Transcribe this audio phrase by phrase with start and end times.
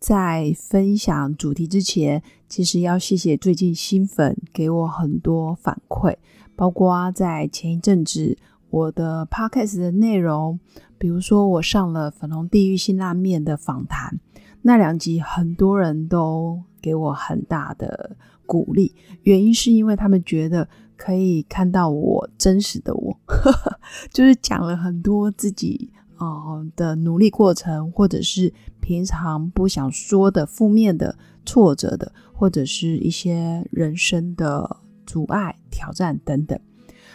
[0.00, 6.16] 在分享主题之前，其实要谢谢最近新粉给我很多反馈，
[6.56, 8.38] 包括在前一阵子
[8.70, 10.58] 我的 podcast 的内容，
[10.96, 14.18] 比如说我上了粉红地狱辛拉面的访谈，
[14.62, 23.20] 那两集很多人都给我很大的鼓励，原因是因为他们觉得可以看到我真实的我，
[24.10, 25.92] 就是讲了很多自己。
[26.20, 36.56] 哦的努力过程，或者是平常不想说的负面的、挫折的，或者是一些人生的阻碍、挑战等等。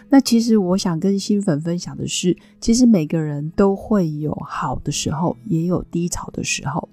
[0.10, 6.90] 那其实我想跟新粉分享的是，其实每个人都会有好的时候，也有低潮的时候。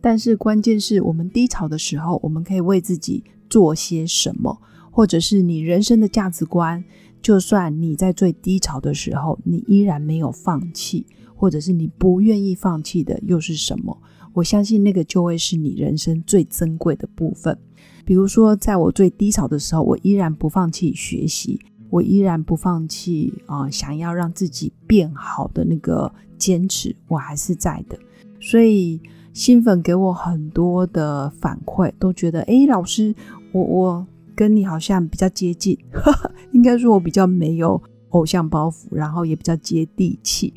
[0.00, 6.82] 但是关键是我们低潮的时候，我们可以为自己做些什么，或者是你人生的价值观。
[7.22, 11.04] 就算你在最低潮的时候，你依然没有放弃。
[11.36, 13.96] 或者是你不愿意放弃的又是什么？
[14.32, 17.56] 我相信那个就会是你人生最珍贵的部分。
[18.04, 27.98] 比如说，在我最低潮的时候，我依然不放弃学习，我依然不放弃啊，想要让自己变好的那个坚持，我还是在的。
[28.40, 29.00] 所以
[29.32, 33.14] 新粉给我很多的反馈，都觉得哎，老师，
[33.52, 35.76] 我我跟你好像比较接近，
[36.52, 40.52] 应该说我比较没有偶像包袱，然后也比较接地气。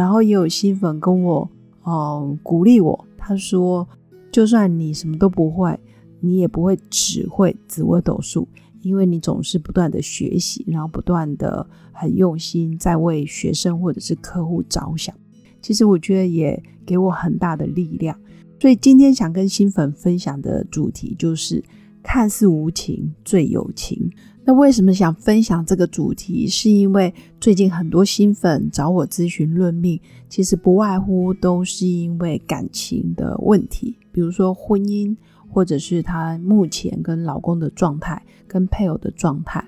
[0.00, 1.46] 然后也有新粉跟我，
[1.84, 3.04] 嗯，鼓励我。
[3.18, 3.86] 他说
[4.32, 5.78] ：“就算你什么都不会，
[6.20, 8.48] 你也不会只会紫微斗数，
[8.80, 15.14] 因为你总是不断的学习，然后不断的很用心在为学生或者是客户着想。
[15.60, 18.18] 其实我觉得也给我很大的力量。
[18.58, 21.62] 所以今天想跟新粉分享的主题就是：
[22.02, 24.10] 看似无情，最有情。”
[24.42, 26.48] 那为什么想分享这个主题？
[26.48, 35.14] 是因为最近很多新粉找我咨询论命，其实不外乎都是因为感情的问题，比如说婚姻，
[35.48, 39.62] 或者是她目前跟老公的状态、跟配偶的状态，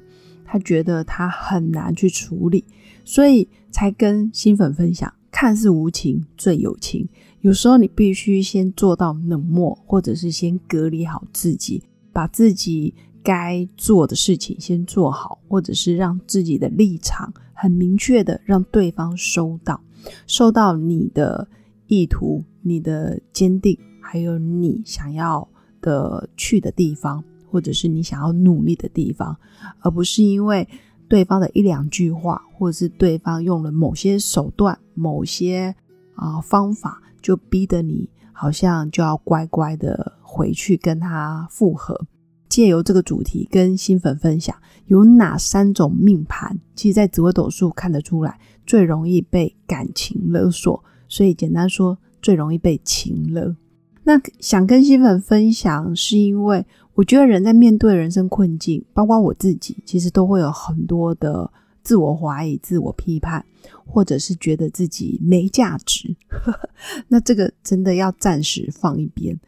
[0.44, 2.64] 她觉得她很难去处理，
[3.04, 5.12] 所以才跟新粉分享。
[5.31, 7.09] 看似无情，最有情。
[7.41, 11.82] 有时候你必须先做到冷漠，或者是先隔离好自己，
[12.12, 12.95] 把自己。
[13.25, 19.81] 该做的事情先做好，或者是让自己的立场很明确的让对方收到，
[20.27, 21.47] 收到你的
[21.87, 25.49] 意图、你的坚定，还有你想要
[25.81, 29.37] 的去的地方，或者是你想要努力的地方，
[29.79, 30.69] 而不是因为
[31.06, 35.73] 对方的一两句话，或者是对方用了某些手段、某些
[36.17, 42.06] 啊方法，就逼得你好像就要乖乖的回去跟他复合。
[42.48, 44.54] 借由这个主题跟新粉分享，
[44.87, 50.82] 有哪三种命盘，其实在紫微斗数看得出来，最容易被感情勒索。
[51.09, 53.56] 所以简单说，最容易被情勒。
[54.04, 61.50] 那想跟新粉分享，是因为我觉得人在面对人生困境，包括我自己，其实都会有很多的
[61.82, 63.43] 自我怀疑、自我批判，
[63.87, 66.14] 或者是觉得自己没价值。
[67.09, 69.38] 那这个真的要暂时放一边。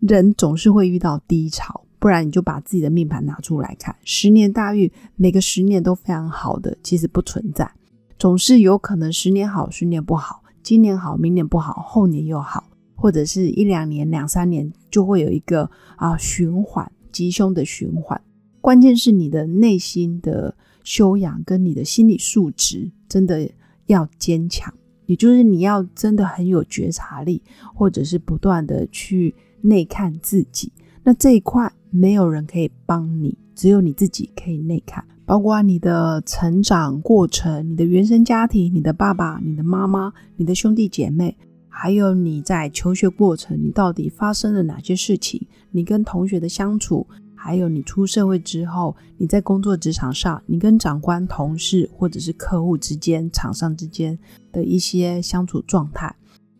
[0.00, 1.84] 人总是会遇到低潮。
[2.00, 7.68] 不然你就把自己的命盘拿出来看，十年大运，每个十年都非常好的，其实不存在，
[8.16, 12.62] 总是有可能十年好，十年不好，今年好，明年不好，后年又好，
[12.94, 18.20] 或者是一两年、两三年就会有一个啊循环，吉凶的循环。
[18.60, 20.54] 关键是你的内心的
[20.84, 23.50] 修养跟你的心理素质真的
[23.86, 24.72] 要坚强，
[25.06, 27.42] 也就是你要真的很有觉察力，
[27.74, 30.72] 或者是不断的去内看自己。
[31.02, 41.36] 那这一块没有人可以帮你，只有你自己可以内看，包括你的成长过程、你的原生家庭、你的爸爸、你的妈妈、你的兄弟姐妹，
[41.68, 45.46] 还有你在求学过程，你到底发生了哪些事情？
[45.70, 54.18] 你跟同学的相处，还有你出社会之后，你在工作职场上，你跟长官、同事或者是客户之间、厂商之间
[54.52, 56.14] 的一些相处状态，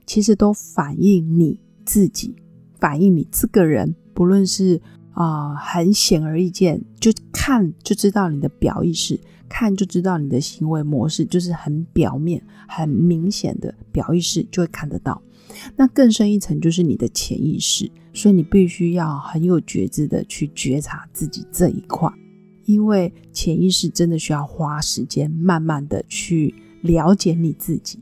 [0.07, 2.35] 其实都反映你自己，
[2.79, 3.95] 反映你这个人。
[4.15, 4.81] 不论是
[5.13, 15.21] 啊，很显而易见，就看就知道你的表意识，看就知道你的行为模式，就是很表面、很明显的表意识就会看得到。
[15.77, 22.09] 那更深一层就是你的潜意识，所以你必须要很有觉知的去觉察自己这一块，
[22.65, 27.99] 因为潜意识真的需要花时间，慢慢的去了解你自己。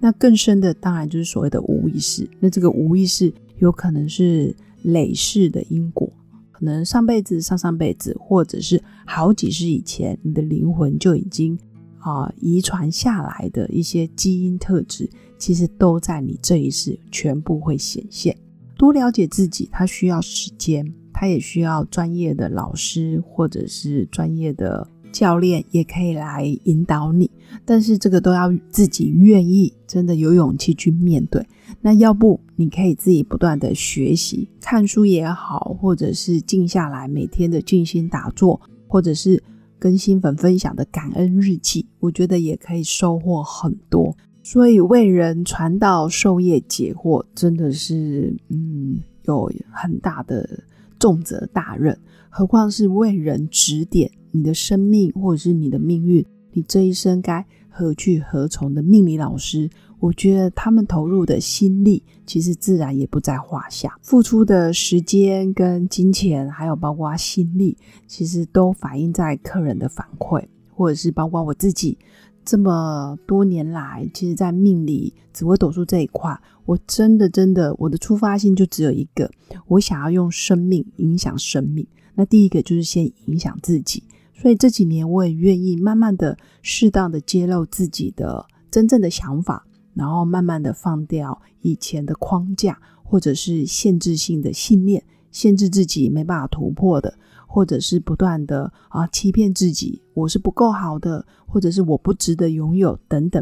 [0.00, 2.28] 那更深的，当然就是所谓的无意识。
[2.38, 3.32] 那这个无意识
[3.64, 6.12] 有可能是累世的因果，
[6.52, 11.58] 可能上辈子、上上辈子，或者是好几世以前，你的灵魂就已经
[11.98, 15.08] 啊遗传下来的一些基因特质，
[15.38, 18.36] 其实都在你这一世全部会显现。
[18.76, 24.86] 多了解自己，它需要时间，它也需要专业的老师或者是专业的。
[25.14, 27.30] 教练也可以来引导你，
[27.64, 31.46] 但是这个都要自己愿意，真的有勇气去面对。
[31.80, 39.40] 那要不你可以自己不断的学习，看书也好，或者是静下来每天的静心打坐，或者是
[39.78, 44.16] 跟新粉分享的感恩日记，我觉得也可以收获很多。
[44.42, 50.58] 所以为人传道授业解惑，真的是嗯有很大的
[51.04, 51.94] 重责大任，
[52.30, 54.10] 何况是为人指点。
[54.30, 56.24] 你的生命或者是你的命运，
[56.54, 59.68] 你这一生该何去何从的命理老师，
[60.00, 63.94] 我觉得他们投入的心力，其实自然也不在话下。
[64.00, 70.42] 付出的时间跟金钱，还有包括心力，其实都反映在客人的反馈，
[70.74, 71.98] 或者是包括我自己
[72.44, 79.30] 这么多年来，其实，在命理紫微斗数这一块，我真的真的，我的出发性就只有一个，
[79.66, 81.86] 我想要用生命影响生命。
[82.14, 84.02] 那第一个就是先影响自己。
[84.34, 97.16] 所以这几年我也愿意慢慢的、适当的揭露自己的真正的想法，然后慢慢的放掉以前的框架，或者是限制性的信念，限制自己没办法突破的，
[97.54, 103.40] 或者是不断的啊欺骗自己，我是不够好的，或者是我不值得拥有等等，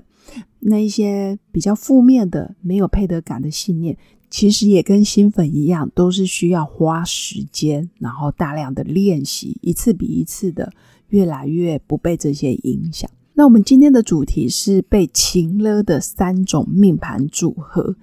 [0.60, 3.96] 那一些比较负面的、没有配得感的信念。
[4.28, 10.70] 其实也跟新粉一样，都是需要花时间，然后大量的练习，一次比一次的
[11.08, 13.10] 越来越不被这些影响。
[13.32, 17.96] 那我们今天的主题是被情了的三种命盘组合，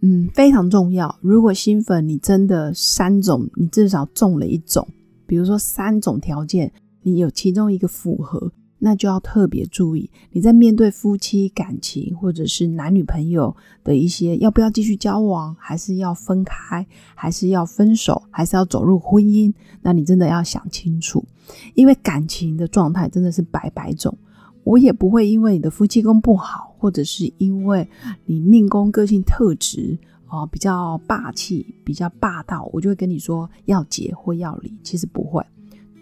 [0.00, 1.16] 嗯，非常重要。
[1.22, 4.86] 如果新粉你真的三种，你至少中了一种，
[5.26, 8.52] 比如说三种条件，你有其中一个符合。
[8.78, 19.50] 那就要特别注意，你在面对夫妻感情或者是男女朋友的一些要不要继续交往，还是要分开，还是要分手，还是要走入婚姻，
[19.80, 21.24] 那你真的要想清楚，
[21.72, 24.16] 因为感情的状态真的是百百种。
[24.62, 27.88] 我也不会因为你的夫妻宫不好，或者是因为
[28.26, 29.98] 你命宫个性特质
[30.36, 34.72] 啊比较霸气、比较霸道，我就会跟你说要结或要离。
[34.82, 35.44] 其实不会。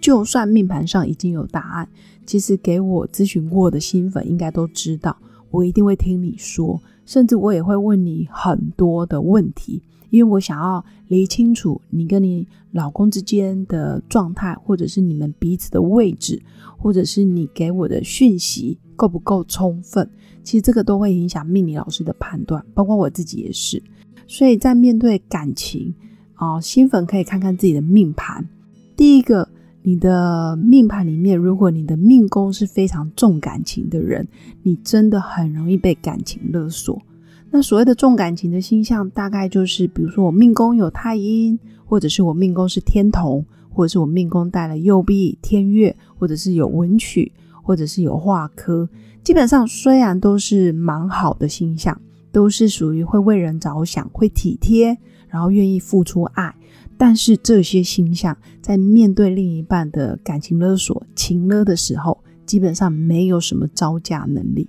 [0.01, 1.89] 就算命盘上已经有答案，
[2.27, 5.17] 其实给我咨询过的新粉应该都知道，
[5.51, 16.43] 我一定会听你说，甚至我也会问你很多的问题，因为我想要理清楚你跟你老公之间的状态，或者是你们彼此的位置，
[16.77, 20.07] 或者是你给我的讯息够不够充分。
[20.43, 23.83] 其实这个都会影响命理老师的判断，包括我自己也是。
[24.27, 25.95] 所以在面对感情
[26.35, 28.49] 啊，新粉可以看看自己的命盘，
[28.97, 29.49] 第一个。
[29.87, 34.27] 你的命盘里面，如果你的命宫是非常重感情的人，
[34.63, 37.03] 你真的很容易被感情勒索。
[37.51, 47.31] 那所谓的重感情的星象，大概就是，比如说我命宫有太阴，或者是我命宫是天同，或者是我命宫带了右弼、天月，或者是有文曲，
[47.63, 48.89] 或者是有化科。
[49.23, 52.01] 基本上虽然都是蛮好的星象，
[52.35, 54.99] 都是属于会为人着想、会体贴，
[55.29, 56.53] 然后愿意付出爱。
[56.99, 64.69] 但是这些星象在面对另一半的感情勒索、情勒的时候，基本上没有什么招架能力。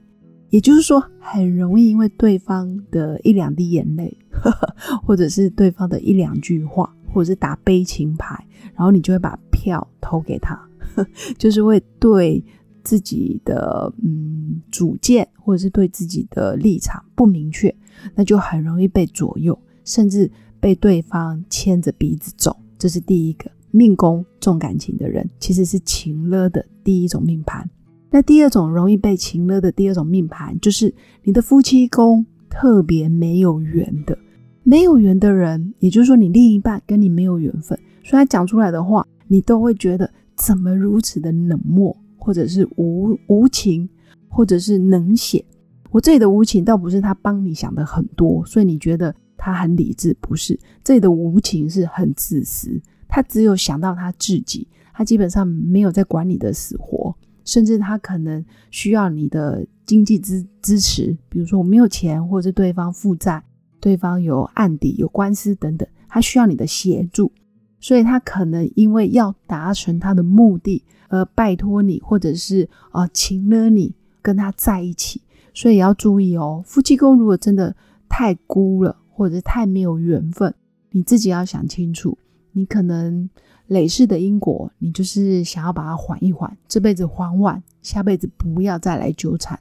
[0.52, 4.16] 也就是说，很容易因为对方的一两滴眼泪，
[5.04, 8.46] 或者是对方的一两句话，或者是打悲情牌，
[8.76, 10.60] 然后你就会把票投给他，
[11.38, 12.44] 就是会对
[12.86, 17.76] 自己的嗯主见，或者是对自己的立场不明确，
[18.16, 20.32] 那就很容易被左右，甚至。
[20.58, 27.70] 被对方牵着鼻子走，这是第一个命宫重感情的人，其实是情勒的第一种命盘。
[28.10, 34.18] 那第二种容易被情勒的第二种命盘，就是你的夫妻宫特别没有缘的，
[34.64, 43.88] 没有缘的人，也就是说你另一半跟你没有缘分，所以他讲出来的话，你都会觉得怎么如此的冷漠，或者是无无情，
[44.28, 45.46] 或者是冷血。
[45.92, 49.14] 我这里的无情，倒不是他帮你想的很多，所以你觉得。
[49.38, 63.44] 他很理智，不是这里的无情是很自私，他只有想到他自己，他基本上没有在管你的死活，甚至他可能需要你的经济支支持，比如说我没有钱，或者是对方负债，
[63.80, 67.32] 对方有案底、有官司等等，他需要你的协助。
[67.80, 70.84] 所以他可能因为要达成他的目的
[71.16, 75.22] 而拜托你，或者是呃请了你跟他在一起。
[75.54, 77.74] 所以要注意哦，夫妻宫如果真的
[78.10, 80.54] 太孤了，或者太没有缘分，
[80.92, 82.18] 你自己要想清楚。
[82.52, 83.30] 你可能
[83.68, 89.58] 累世的因果，你就是想要把它缓一缓，这辈子还完，下辈子不要再来纠缠。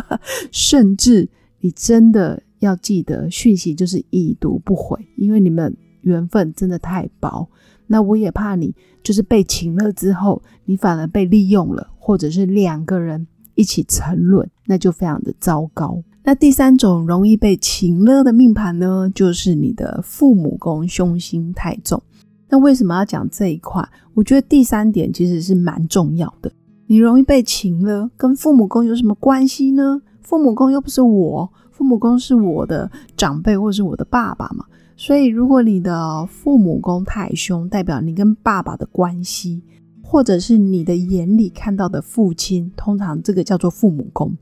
[0.52, 1.28] 甚至
[1.60, 7.48] 你真的要记得，讯息就是已读不回，因为你们缘分真的太薄。
[7.88, 16.00] 那我也怕你就是被请了之后，你反而被利用了，或者是两个人一起沉沦，那就非常的糟糕。
[16.22, 22.02] 那第三种容易被请了的命盘呢，就是你的父母宫凶星太重。
[22.50, 23.86] 那为什么要讲这一块？
[24.14, 26.52] 我觉得第三点其实是蛮重要的。
[26.86, 30.00] 你容易被请了，跟父母宫有什么关系呢？
[30.20, 34.64] 父母宫又不是我，父母宫是我的长辈或是我的爸爸嘛。
[35.00, 39.62] 所以，如果你的父母宫太凶，代表你跟爸爸的关系，
[40.02, 44.36] 或者是你的眼里看到的父亲，通常这个叫做父母宫。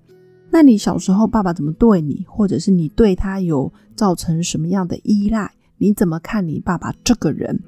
[0.51, 5.53] 那你小时候爸爸怎么对你，或者是你对他有造成什么样的依赖？
[5.77, 7.61] 你怎么看你爸爸这个人？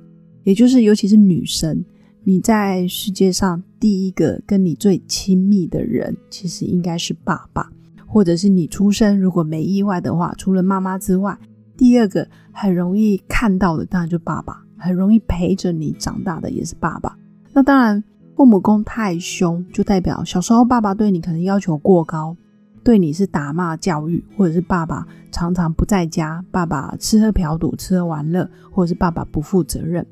[0.45, 1.85] 也就是，尤其是女生。
[2.25, 7.71] 你在世界上第一个跟你最亲密的人，其实应该是爸爸，
[8.07, 11.39] 或者是你出生如果没意外的话，除了妈妈之外，
[11.79, 17.17] 第二个很容易看到的当然就爸爸，很容易陪着你长大的也是爸爸。
[17.55, 18.05] 那当然，
[18.37, 22.37] 父母宫太凶，就代表小时候爸爸对你可能要求过高，
[22.85, 30.07] 对你是打骂教育，或者是爸爸常常不在家，爸爸吃喝嫖赌，吃喝玩乐，或者是爸爸不负责任。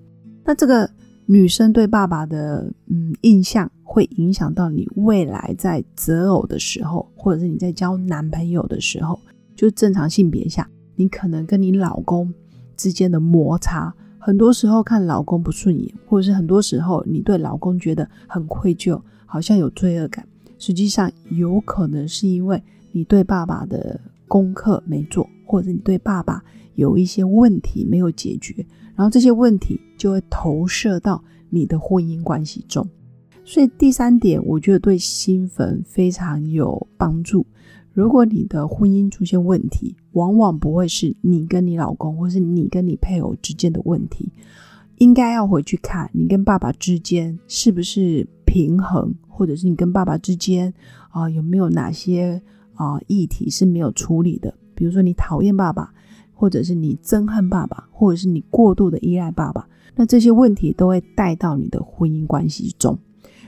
[0.44, 0.88] 那这个。
[1.28, 9.18] 女生对爸爸的嗯印象会影响到你未来在择偶的时候，或者是你在交男朋友的时候，
[9.56, 12.32] 就正常性别下，你可能跟你老公
[12.76, 20.26] 之间的摩擦，很多时候看老公不顺眼，或者是很多时候你对老公觉得很愧疚，好像有罪恶感，
[20.58, 22.62] 实际上有可能是因为
[22.92, 26.42] 你对爸爸的功课没做，或者你对爸爸
[26.74, 28.66] 有一些问题没有解决。
[28.94, 32.88] 然后这些问题就会投射到你的婚姻关系中，
[33.44, 37.46] 所以第三点，我觉得对新粉非常有帮助。
[37.96, 44.30] 如果你的婚姻出现问题，往往不会是你跟你老公，或是你跟你配偶之间的问题，
[44.98, 50.74] 应该要回去看你跟爸爸之间是不是平衡，或者是你跟爸爸之间
[51.08, 52.42] 啊有没有哪些
[52.74, 55.90] 啊议题是没有处理的，比如说你讨厌爸爸。
[56.38, 62.98] 或者是你憎恨爸爸，或者是你过度的依赖爸爸，那这些问题都会带到你的婚姻关系中。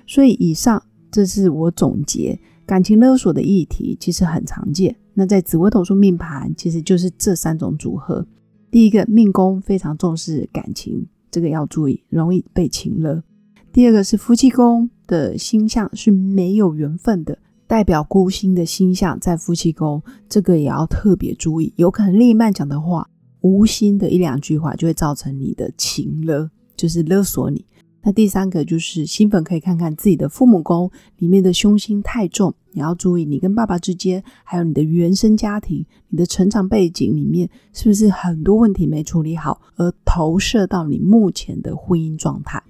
[0.07, 4.95] 所以，以上这是我总结感情勒索的议题，其实很常见。
[5.15, 8.27] 那在紫微斗数命盘，其实就是这三种组合。
[8.71, 13.23] 第一个，命宫非常重视感情，这个要注意，容易被情勒。
[13.73, 17.39] 第二个是夫妻宫的星象是没有缘分的。
[17.67, 23.09] 代表孤星的星象在夫妻宫，这个也要特别注意，有可能另一半讲的话，
[23.41, 27.65] 无心的一两句话就会造成你的情勒，就是勒索你。
[28.09, 42.63] 那第三个就是新粉可以看看自己的父母宫里面的凶星太重，你要注意你跟爸爸之间，还有你的原生家庭、你的成长背景里面，是不是很多问题没处理好，而投射到你目前的婚姻状态。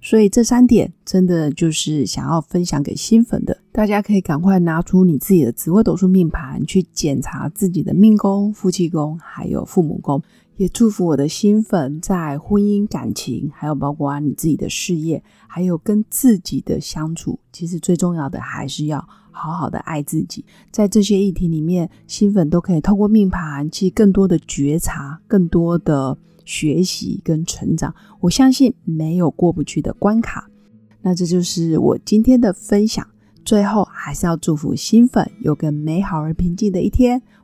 [0.00, 10.22] 所以这三点真的就是想要分享给新粉的，大家可以赶快拿出你自己的紫微斗数命盘去检查自己的命宫、夫妻宫，还有父母宫。
[10.56, 18.98] 也祝福我的新粉在婚姻、感情，还有包括你自己的事业，还有跟自己的相处，其实最重要的还是要
[19.30, 20.44] 好好的爱自己。
[20.70, 26.18] 在这些议题里面，新粉都可以透过命盘，去更多的觉察，更多的。
[26.46, 30.46] 学习跟成长，我相信没有过不去的关卡。
[31.00, 33.06] 那这就是我今天的分享。
[33.46, 37.22] 最后还是要祝福新粉有个美好而平静的一天。